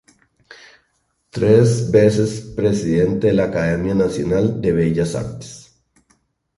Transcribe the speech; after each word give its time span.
Tres 1.29 1.91
veces 1.91 2.41
Presidente 2.55 3.27
de 3.27 3.33
la 3.33 3.43
Academia 3.43 3.93
Nacional 3.93 4.59
de 4.59 4.71
Bellas 4.71 5.13
Artes. 5.13 5.79